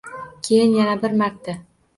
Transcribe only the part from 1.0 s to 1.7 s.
bir marta.